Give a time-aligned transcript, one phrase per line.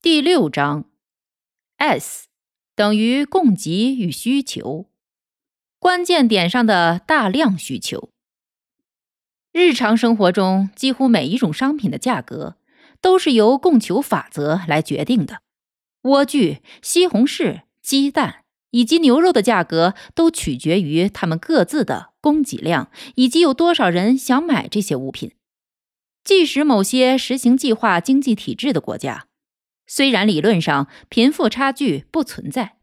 [0.00, 0.84] 第六章
[1.78, 2.28] ，S
[2.76, 4.86] 等于供给与需求，
[5.80, 8.10] 关键点上的大量需求。
[9.50, 12.58] 日常生活中，几乎每一种商品的价格
[13.00, 15.42] 都是由供求法则来决定的。
[16.02, 25.32] 莴苣、西红柿、鸡蛋以及牛肉的价格都取决于它们各自的供给量以及有多少人想买这些物品。
[26.22, 29.27] 即使某些实行计划经济体制的国家，
[29.88, 32.76] 虽然理论上贫富差距不存在，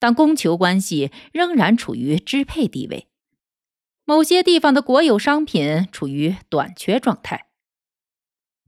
[0.00, 3.06] 但供求关系仍然处于支配地位。
[4.04, 7.46] 某些地方的国有商品处于短缺状态。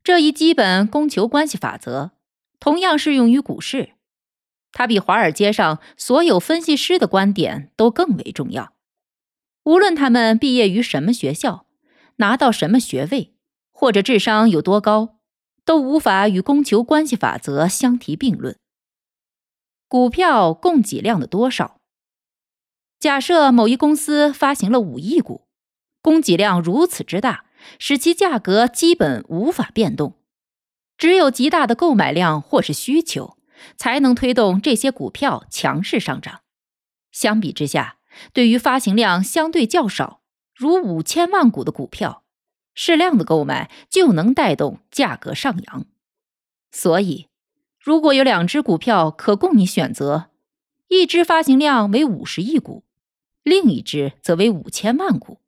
[0.05, 2.13] 这一基本供求关系法则
[2.61, 3.95] 同样适用于股市，
[4.71, 8.75] 它比华尔街上所有分析师的观点都更为重要。
[9.65, 11.67] 无论他们毕业于什么学校，
[12.17, 13.35] 拿到什么学位，
[13.73, 15.19] 或者智商有多高。
[15.65, 18.57] 都无法与供求关系法则相提并论。
[19.89, 21.81] 股票供给量的多少？
[22.99, 25.47] 假设某一公司发行了五亿股，
[26.01, 27.45] 供给量如此之大，
[27.79, 30.17] 使其价格基本无法变动。
[30.97, 33.37] 只有极大的购买量或是需求，
[33.77, 36.43] 才能推动这些股票强势上涨。
[37.11, 37.99] 相比之下，
[38.33, 40.23] 对于发行量相对较少，
[40.55, 42.22] 如五千万股的股票。
[42.75, 45.85] 适量的购买就能带动价格上扬，
[46.71, 47.29] 所以
[47.79, 50.31] 如果有两只股票可供你选择，
[50.89, 52.85] 一只发行量为五十亿股，
[53.43, 55.39] 另一只则为五千万股，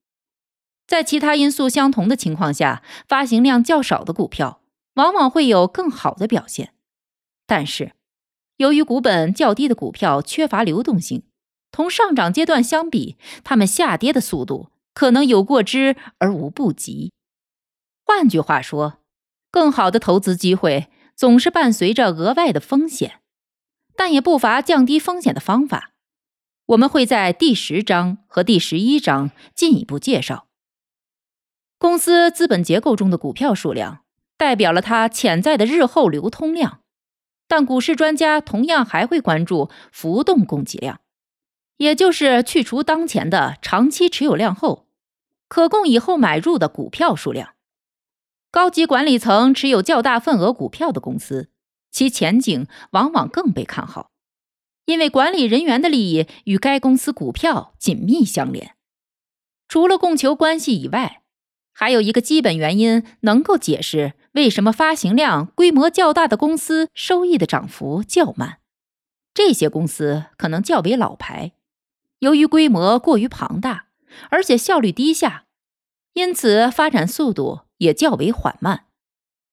[0.87, 4.61] 在其他因素相同的情况下，发行量较少的股票
[4.95, 6.75] 往往会有更好的表现。
[7.47, 7.93] 但是，
[8.59, 11.23] 由于股本较低的股票缺乏流动性，
[11.71, 17.13] 同上涨阶段相比，它们下跌的速度可能有过之而无不及。
[18.05, 18.99] 换句话说，
[19.51, 23.21] 更好的投资机会总是伴随着额外的风险，
[23.97, 25.93] 但也不乏降低风险的方法。
[26.67, 30.47] 我们会在第十章和第十一章进一步介绍。
[31.79, 34.05] 公司资本结构中的股票数量
[34.37, 36.81] 代表了它潜在的日后流通量，
[37.49, 41.01] 但股市专家同样还会关注浮动供给量，
[41.79, 44.89] 也就是去除当前的长期持有量后，
[45.49, 47.54] 可供以后买入的股票数量。
[48.55, 51.51] 高级管理层持有较大份额股票的公司，
[51.91, 54.13] 其前景往往更被看好，
[54.85, 58.77] 因为管理人员的利益与该公司股票紧密相连。
[59.67, 61.23] 除了供求关系以外，
[61.73, 68.59] 还有一个基本原因能够解释为什么发行量规模较大的公司收益的涨幅较慢。
[69.35, 71.55] 这些公司可能较为老牌，
[72.21, 73.89] 由于规模过于庞大，
[74.31, 75.47] 而且效率低下，
[76.13, 77.63] 因此发展速度。
[77.85, 78.87] 也较为缓慢，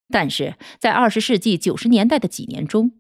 [0.10, 2.94] 但是在二十世纪九十年代的几年中，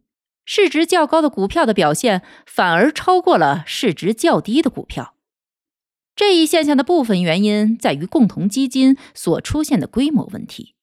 [0.45, 5.15] 市值较高的股票的表现反而超过了市值较低的股票。
[6.15, 10.75] 这一现象的部分原因在于共同基金所出现的规模问题。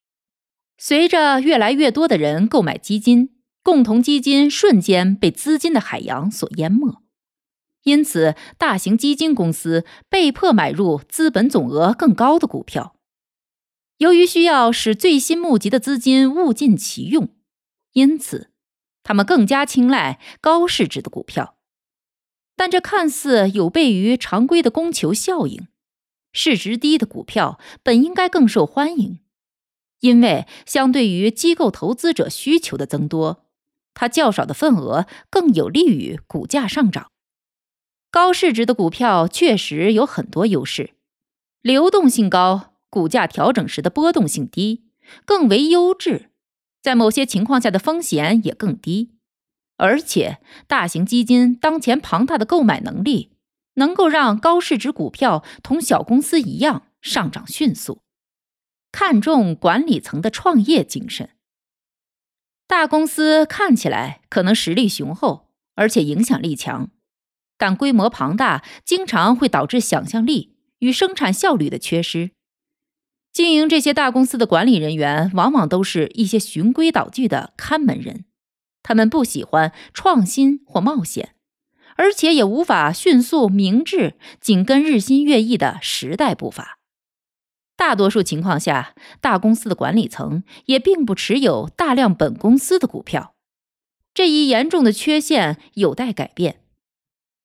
[0.79, 3.31] 随着越来越多的人购买基金，
[3.63, 7.03] 共同基金瞬间被资金的海洋所淹没，
[7.83, 12.95] 因此大型基金公司被迫买入资本总额更高的股票。
[13.99, 17.29] 由于需要使最新募集的资金物尽其用，
[17.93, 18.51] 因此
[19.03, 21.57] 他们更加青睐高市值的股票。
[22.57, 25.69] 但这看似有悖于常规的供求效应。
[26.33, 29.21] 市值低的股票本应该更受欢迎，
[30.01, 33.47] 因为相对于机构投资者需求的增多，
[33.95, 37.11] 它较少的份额更有利于股价上涨。
[38.11, 40.95] 高市值的股票确实有很多优势，
[41.63, 42.78] 流动性高。
[42.91, 44.85] 股价调整时的波动性低，
[45.25, 46.31] 更为优质，
[46.83, 49.13] 在某些情况下的风险也更低，
[49.77, 53.33] 而且大型基金当前庞大的购买能力，
[53.75, 58.03] 能够让高市值股票同小公司一样上涨迅速。
[58.91, 61.31] 看重管理层的创业精神，
[62.67, 66.91] 大公司看起来可能实力雄厚，而且影响力强，
[67.59, 72.31] 但规模庞大经常会导致想象力与生产效率的缺失。
[73.39, 78.25] 经营这些大公司的管理人员，往往都是一些循规蹈矩的看门人，
[78.83, 81.37] 他们不喜欢创新或冒险，
[81.95, 86.81] 而且也无法迅速明智紧跟日新月异的时代步伐。
[87.77, 93.37] 大多数情况下，大公司的管理层也并不持有大量本公司的股票，
[94.13, 96.63] 这一严重的缺陷有待改变。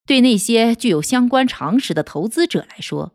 [0.07, 3.13] 对那些具有相关常识的投资者来说，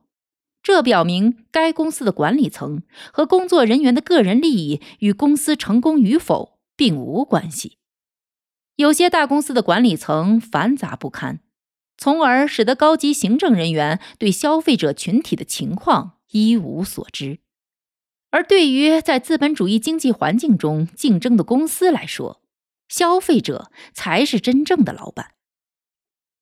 [0.69, 7.79] 这表明该公司的管理层和工作人员的个人利益与公司成功与否并无关系。
[8.77, 11.41] 有些大公司的管理层繁杂不堪，
[11.97, 17.39] 从而使得高级行政人员对消费者群体的情况一无所知。
[18.29, 22.43] 而对于在资本主义经济环境中竞争的公司来说，
[22.91, 25.33] 消费者才是真正的老板。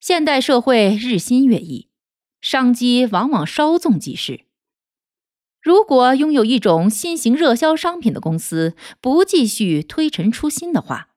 [0.00, 1.90] 现代社会日新月异。
[2.41, 4.43] 商机往往稍纵即逝。
[5.61, 11.09] 如果拥有一种新型热销商品的公司不继续推陈出新的话，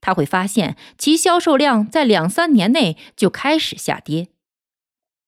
[0.00, 4.28] 他会发现其销售量在两三年内就开始下跌。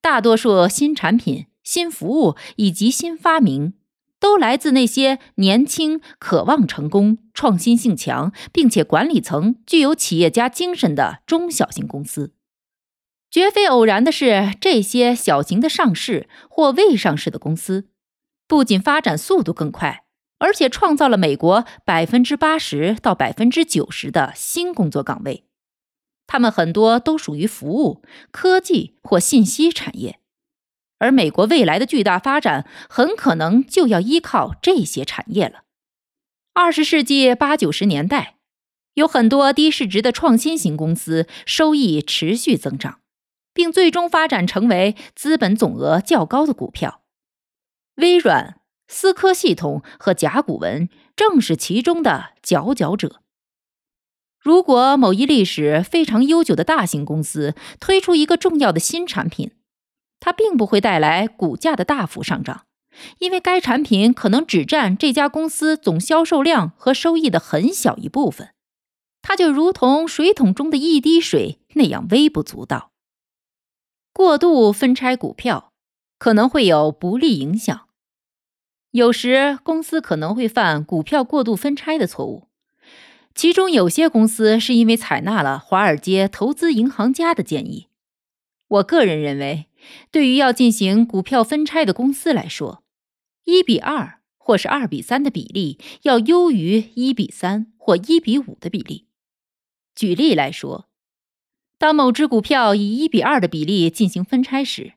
[0.01, 3.75] 大多数新产品、新服务以及新发明，
[4.19, 12.33] 都来自那些年轻、渴望成功、创新性强，并且管理层具有企业家精神的中小型公司。
[13.33, 17.89] 绝非偶然的是，这些小型的上市或未上市的公司，
[18.47, 20.05] 不仅发展速度更快，
[20.39, 25.47] 而且创造了美国百分之八十到百分之九十的新工作岗位。
[26.27, 30.19] 他们很多都属于服务、科技或信息产业，
[30.99, 35.63] 而美国未来的巨大发展很可能就要依靠这些产业了。
[36.53, 38.37] 二十世纪八九十年代，
[38.93, 42.99] 有很多低市值的创新型公司，收益持续增长。
[43.63, 47.03] 并最终发展成为资本总额较高的股票，
[47.95, 53.21] 微软、思科系统和甲骨文正是其中的佼佼者。
[54.41, 59.53] 如果某一历史非常悠久的大型公司推出一个重要的新产品，
[60.19, 62.63] 它并不会带来股价的大幅上涨，
[63.21, 68.49] 因为该产品可能只占这家公司总销售量和收益的很小一部分，
[69.23, 72.91] 它就如同水桶中的一滴水那样微不足道。
[74.13, 75.73] 过度分拆股票
[76.19, 77.89] 可能会有不利影响。
[78.91, 82.49] 有时公司可能会犯股票过度分拆的错误，
[83.35, 87.89] 其中有些公司是因为采纳了华尔街投资银行家的建议。
[88.69, 89.69] 我个人认为，
[90.11, 92.85] 对于要进行股票分拆的公司来说，
[93.45, 99.07] 一比二或是二比三的比例要优于一比三或一比五的比例。
[99.95, 100.91] 举例来说。
[101.83, 104.93] 当某只股票以一比二的比例进行分拆时，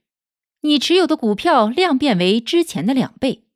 [0.61, 3.47] 你持有的股票量变为之前的两倍，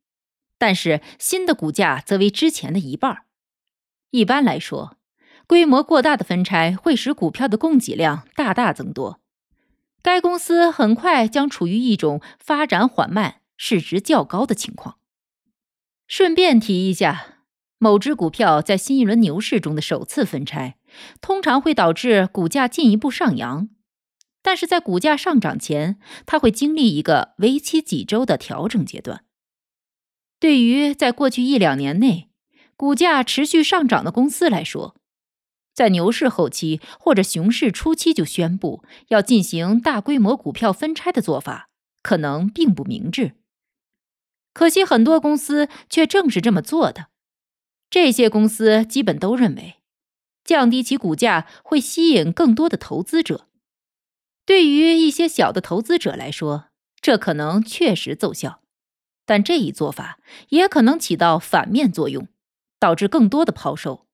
[0.58, 3.18] 但是新的股价则为之前的一半。
[4.10, 4.96] 一般来说，
[5.46, 9.20] 规模过大的分拆会使股票的供给量大大增多，
[10.02, 14.96] 该公司很快将处于一种发展缓慢、市值较高的情况。
[16.08, 17.36] 顺便提一下。
[17.82, 20.76] 某只股票在新一轮牛市中的首次分拆，
[21.20, 23.68] 通常会导致股价进一步上扬，
[24.42, 29.24] 但是在股价上涨前，它会经历一个为期几周的调整阶段。
[30.38, 32.30] 对于在过去一两年内
[32.76, 34.96] 股价持续上涨的公司来说，
[35.74, 41.68] 在牛市后期或者熊市初期就宣布要进行大规模股票分拆的做法，
[42.02, 43.32] 可能并不明智。
[44.52, 47.06] 可惜很多公司却正是这么做的。
[47.88, 49.79] 这些公司基本都认为，
[50.44, 53.46] 降低其股价会吸引更多的投资者。
[54.46, 56.70] 对于一些小的投资者来说，
[57.00, 58.62] 这可能确实奏效，
[59.24, 60.18] 但这一做法
[60.48, 62.28] 也可能起到反面作用，
[62.78, 64.06] 导致更多的抛售。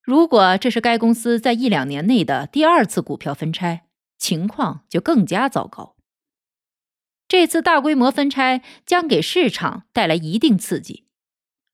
[0.00, 3.86] 如果这是该公司在一两年内的第二次股票分拆，
[4.18, 5.96] 情况就更加糟糕。
[7.28, 11.06] 这次大规模分拆将给市场带来一定刺激。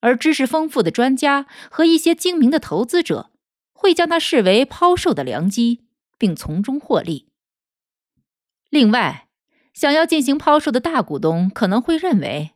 [0.00, 3.32] 而知识丰富的专家和一些精明的投资者
[3.80, 5.84] 会将它视为抛售的良机，
[6.18, 7.28] 并从中获利。
[8.70, 9.28] 另外，
[9.72, 12.54] 想要进行抛售的大股东可能会认为，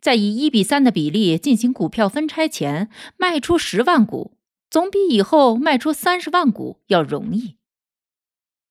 [0.00, 4.36] 在以一比三的比例进行股票分拆前卖出十万股，
[4.68, 7.56] 总比以后卖出三十万股要容易。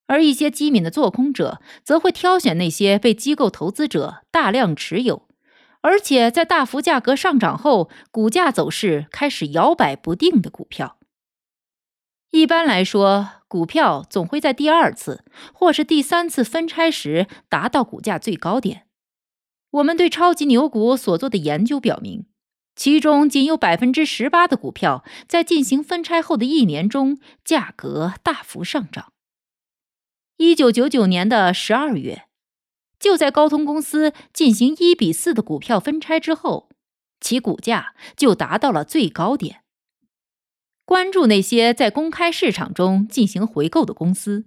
[0.08, 5.29] 而一些机敏的做空者则会挑选那些被机构投资者大量持有。
[5.79, 10.97] 而且在大幅价格上涨后，股价走势开始摇摆不定的股票。
[12.32, 18.86] 一般来说，股票总会在第二次或是第三次分拆时达到股价最高点。
[19.72, 22.26] 我们对超级牛股所做的研究表明，
[22.76, 29.14] 其中仅有百分之十八的股票在进行分拆后的一年中价格大幅上涨。
[30.38, 32.28] 一九九九年的十二月，
[33.00, 36.70] 就在高通公司进行一比四的股票分拆之后，
[37.20, 39.64] 其股价就达到了最高点。
[40.88, 44.46] 关注那些在公开市场中进行回购的公司，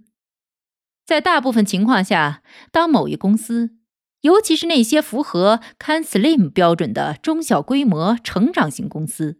[1.05, 3.75] 在大部分情况下，当某一公司，
[4.21, 9.39] 尤其是那些符合 Can Slim 标准的中小规模成长型公司，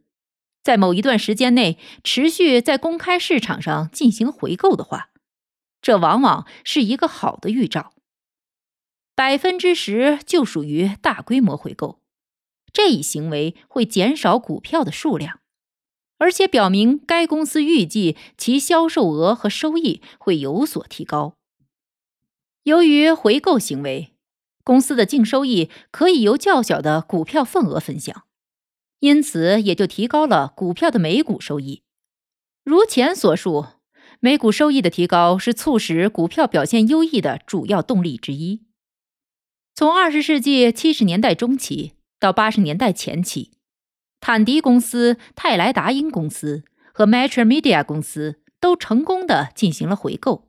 [0.61, 5.09] 在某一段时间内持续在公开市场上进行回购的话，
[5.81, 7.93] 这往往是一个好的预兆。
[9.15, 12.03] 百分之十就属于大规模回购，
[12.71, 15.40] 这一行为会减少股票的数量。
[16.21, 21.33] 而且表明该公司预计其销售额和收益会有所提高。
[22.61, 24.13] 由于回购行为，
[24.63, 28.25] 公司的净收益可以由较小的股票份额分享，
[28.99, 31.81] 因此也就提高了股票的每股收益。
[32.63, 33.65] 如前所述，
[34.19, 38.61] 每股收益的提高是促使股票表现优异的主要动力之一。
[39.73, 43.53] 从二十世纪七十年代中期到八十年代前期。
[44.21, 46.63] 坦迪公司、泰莱达英公司
[46.93, 50.47] 和 Metro Media 公司都成功的进行了回购。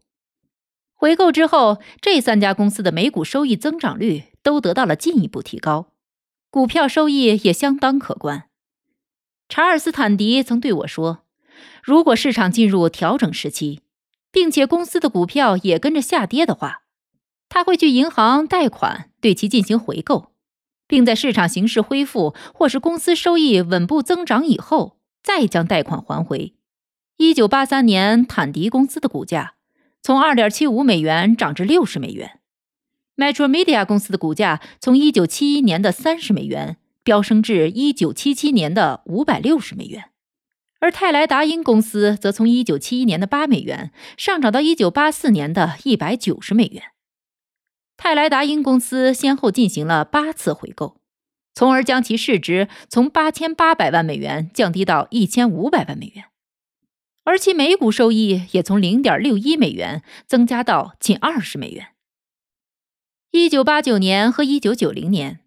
[0.92, 5.94] 回购之后，这三家公司的每股收益增长率都得到了进一步提高，
[6.50, 8.44] 股票收益也相当可观。
[9.48, 11.24] 查尔斯·坦迪曾对我说
[11.82, 13.80] ：“如果市场进入调整时期，
[14.30, 16.82] 并且公司的股票也跟着下跌的话，
[17.48, 20.31] 他会去银行贷款对其进行回购。”
[20.92, 26.54] 并在市场形势恢复或是公司收益稳步增长以后，再将贷款还回。
[27.16, 29.54] 一九八三年，坦迪公司的股价
[30.02, 32.40] 从二点七五美元涨至六十美元
[33.16, 40.10] ；Metro Media 公司的股价从一九七一年的三十美元飙升至一九七七年的五百六十美元，
[40.78, 46.82] 而泰莱达英公司则从一九七一年的八美元上涨到一九八四年的一百九十美元。
[48.04, 50.96] 泰莱达英公司先后进行了八次回购，
[51.54, 56.24] 从而将其市值从八千八百万美元降低到一千五百万美元，
[57.22, 61.90] 而其每股收益也从零点六一美元增加到近二十美元。
[63.30, 65.38] 一九八九年和一九九零年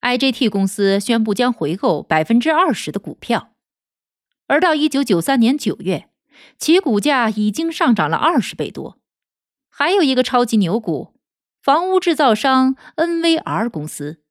[0.00, 3.50] ，IGT 公司宣布将回购百分之二十的股票，
[4.46, 6.08] 而到一九九三年九月，
[6.56, 8.98] 其股价已经上涨了二十倍多。
[9.68, 11.17] 还有一个超级牛股。
[11.68, 14.22] 房屋制造商 NVR 公司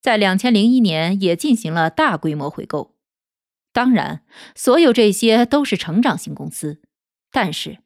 [0.00, 2.94] 在两千零一年也进行了大规模回购。
[3.72, 4.22] 当然，
[4.54, 6.80] 所有这些都是成长型公司，
[7.32, 7.80] 但是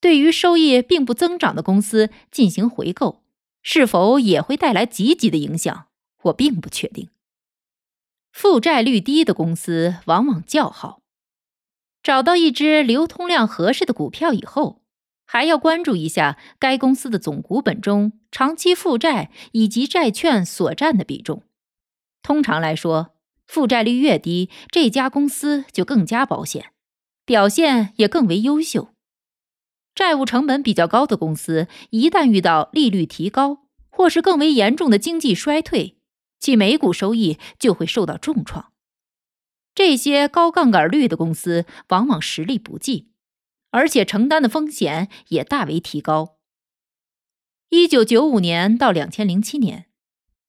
[0.00, 3.24] 对于收益并不增长的公司进行回购，
[3.60, 5.88] 是否也会带来积极的影响，
[6.22, 7.10] 我并不确定。
[8.30, 11.02] 负债率低的公司往往较好。
[12.04, 14.80] 找到一只流通量合适的股票以后。
[15.30, 21.42] 还要关注一下该公司的总股本中长期负债以及债券所占的比重。
[22.22, 23.14] 通常来说，
[23.46, 26.72] 负债率越低，这家公司就更加保险，
[27.26, 28.88] 表现也更为优秀。
[29.94, 35.98] 债务成本比较高的公司，一旦遇到利率提高或是更为严重的经济衰退，
[36.40, 38.72] 其每股收益就会受到重创。
[39.74, 43.10] 这些高杠杆率的公司往往实力不济。
[43.70, 46.36] 而且承担的风险也大为提高。
[47.70, 49.86] 一九九五年到两千零七年，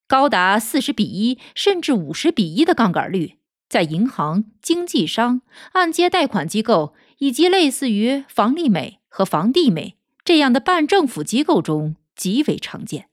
[0.07, 5.41] 高达四十比一甚至五十比一的杠杆率，在银行、经纪商、
[5.73, 13.09] 按揭贷款机构以及类似于房利美和房地美这样的半政府机构中极为常见。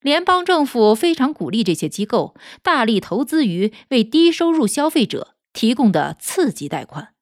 [0.00, 7.13] 联邦政府非常鼓励这些机构大力投资于为低收入消费者提供的刺激贷款。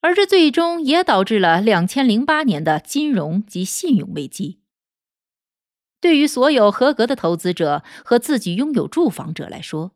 [0.00, 4.60] 而这最终也导致了两千零八年的金融及信用危机。
[6.00, 9.92] 对于所有合格的投资者和自己拥有住房者来说，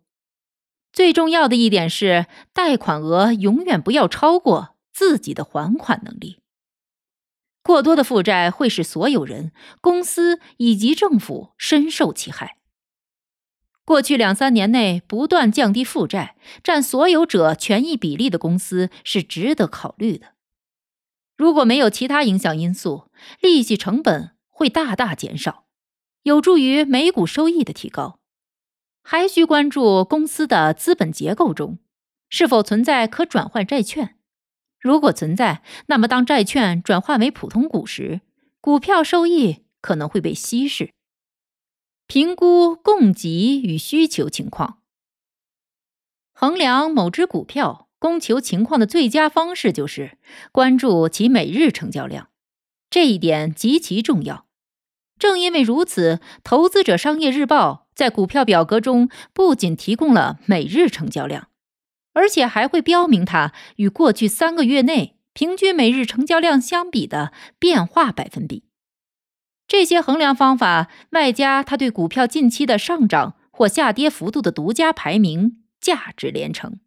[0.92, 6.40] 最重要的一点是，贷款额永远不要超过自己的还款能力。
[7.62, 12.58] 过多的负债会使所有人、公司以及政府深受其害。
[13.84, 20.28] 过去两三年内不断降低负债、占所有者权益比例的公司是值得考虑的。
[21.36, 23.10] 如果没有其他影响因素，
[23.40, 25.64] 利息成本会大大减少，
[26.22, 28.20] 有助于每股收益的提高。
[29.02, 31.78] 还需关注公司的资本结构中
[32.30, 34.16] 是否存在可转换债券。
[34.80, 38.22] 如果存在，那么当债券转换为普通股时，
[38.62, 40.90] 股票收益可能会被稀释。
[42.06, 44.78] 评估供给与需求情况。
[46.32, 50.18] 衡量某只股票供求情况的最佳方式就是
[50.52, 52.28] 关注其每日成交量，
[52.90, 54.46] 这一点极其重要。
[55.18, 61.49] 正因为如此，投资者商业日报在股票表格中不仅提供了每日成交量，
[62.12, 68.64] 而且还会标明它与过去三个月内平均每日成交量相比的变化百分比。
[69.66, 76.80] 这些衡量方法，外加它对股票近期的上涨或下跌幅度的独家排名，价值连城，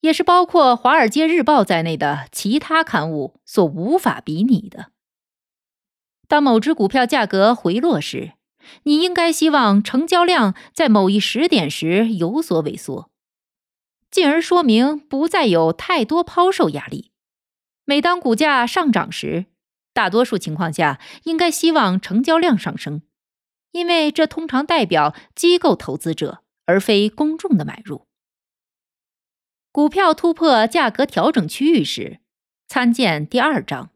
[0.00, 4.90] 也是包括《华尔街日报》在内的其他刊物所无法比拟的。
[6.26, 8.32] 当某只股票价格回落时，
[8.84, 13.10] 你应该希望成交量在某一时点时有所萎缩，
[14.10, 17.10] 进而说明不再有太多抛售压力。
[17.84, 19.46] 每当股价上涨时，
[19.92, 23.02] 大多数情况下应该希望成交量上升，
[23.72, 28.06] 因为这通常代表机构投资者而非公众的买入。
[29.70, 32.20] 股票突破价格调整区域时，
[32.68, 33.90] 参见第二章。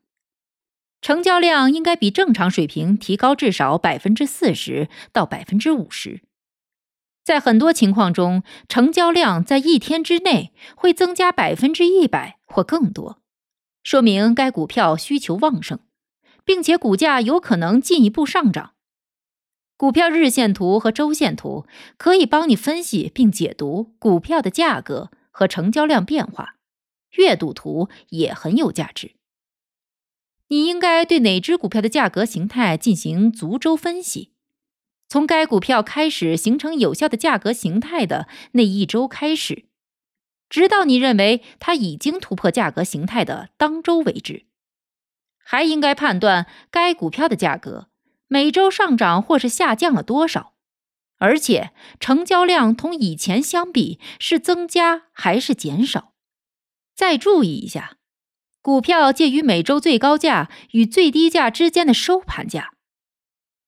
[1.03, 6.23] 成交量应该比正常水平提高至少百分之四十到百分之五十。
[7.23, 13.21] 在很多情况中，成交量在一天之内会增加百分之一百或更多，
[13.83, 15.79] 说明该股票需求旺盛，
[16.47, 18.73] 并且股价有可能进一步上涨。
[19.77, 21.67] 股票日线图和周线图
[21.99, 26.57] 可以帮你分析并解读股票的价格和成交量变化，
[27.17, 29.17] 月度图也很有价值。
[30.49, 34.33] 你应该对哪只股票的价格形态进行足周分析，
[35.09, 39.65] 从该股票开始形成有效的价格形态的那一周开始，
[40.49, 44.47] 直到你认为它已经突破价格形态的当周为止。
[45.49, 47.89] 还应该判断该股票的价格
[48.27, 50.55] 每周上涨或是下降了多少，
[51.19, 56.15] 而且成交量同以前相比是增加还是减少。
[56.97, 57.99] 再注意一下。
[58.61, 62.73] 股票介于每周最高价与最低价之间的收盘价，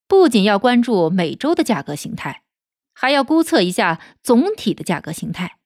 [0.09, 2.43] 不仅要关注每周的价格形态，
[2.93, 5.59] 还要估测一下总体的价格形态，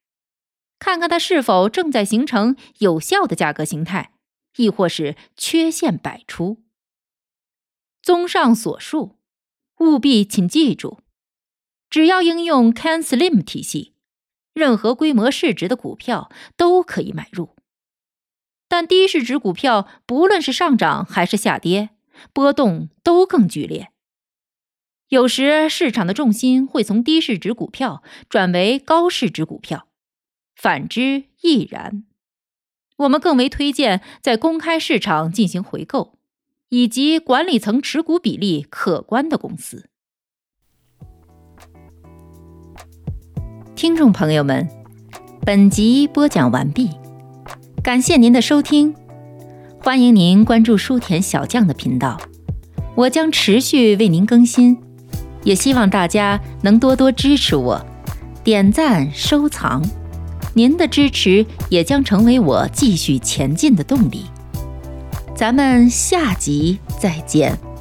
[0.78, 4.11] 看看它是否正在形成有效的价格形态，
[4.56, 6.62] 亦或是缺陷百出。
[8.02, 9.18] 综上所述，
[9.78, 11.00] 务必请记住，
[11.88, 13.94] 只要应用 CAN SLIM 体系，
[14.52, 17.56] 任何规模市值的股票都可以买入。
[18.68, 21.90] 但低市值股票，不论是上涨还是下跌，
[22.32, 23.92] 波动都更剧烈。
[25.08, 29.86] 有时市场的重心会从低市值股票转为高市值股票，
[30.56, 32.04] 反之亦然。
[32.98, 36.14] 我们更为推荐在公开市场进行回购，
[36.68, 39.88] 以及管理层持股比例可观的公司。
[43.74, 44.68] 听众朋友们，
[45.44, 46.90] 本集播讲完毕。
[47.82, 48.94] 感谢您的收听，
[49.80, 52.16] 欢迎您关注书田小将的频道，
[52.94, 54.80] 我将持续为您更新，
[55.42, 57.84] 也希望大家能多多支持我，
[58.44, 59.82] 点赞收藏，
[60.54, 64.24] 您的支持也将成为我继续前进的动力。
[65.34, 67.71] 咱们下集再见。